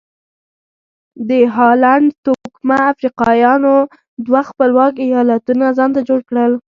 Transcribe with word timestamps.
د 1.29 1.31
هالنډ 1.55 2.07
توکمه 2.25 2.77
افریقایانو 2.91 3.73
دوه 4.25 4.41
خپلواک 4.49 4.93
ایالتونه 5.05 5.65
ځانته 5.77 5.99
جوړ 6.09 6.19
کړل. 6.29 6.53